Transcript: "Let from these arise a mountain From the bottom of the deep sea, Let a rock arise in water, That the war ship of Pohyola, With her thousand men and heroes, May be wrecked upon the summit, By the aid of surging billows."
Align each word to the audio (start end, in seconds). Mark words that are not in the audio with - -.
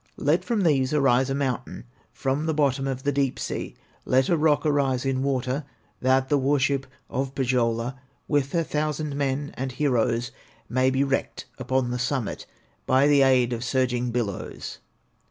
"Let 0.17 0.43
from 0.43 0.63
these 0.63 0.95
arise 0.95 1.29
a 1.29 1.35
mountain 1.35 1.83
From 2.11 2.47
the 2.47 2.55
bottom 2.55 2.87
of 2.87 3.03
the 3.03 3.11
deep 3.11 3.37
sea, 3.37 3.75
Let 4.03 4.29
a 4.29 4.35
rock 4.35 4.65
arise 4.65 5.05
in 5.05 5.21
water, 5.21 5.63
That 6.01 6.27
the 6.27 6.39
war 6.39 6.57
ship 6.57 6.87
of 7.07 7.35
Pohyola, 7.35 7.99
With 8.27 8.51
her 8.53 8.63
thousand 8.63 9.15
men 9.15 9.51
and 9.55 9.71
heroes, 9.73 10.31
May 10.67 10.89
be 10.89 11.03
wrecked 11.03 11.45
upon 11.59 11.91
the 11.91 11.99
summit, 11.99 12.47
By 12.87 13.05
the 13.05 13.21
aid 13.21 13.53
of 13.53 13.63
surging 13.63 14.09
billows." 14.09 14.79